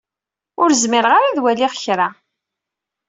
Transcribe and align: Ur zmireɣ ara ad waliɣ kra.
Ur 0.61 0.69
zmireɣ 0.81 1.11
ara 1.13 1.27
ad 1.29 1.39
waliɣ 1.43 1.73
kra. 1.83 2.09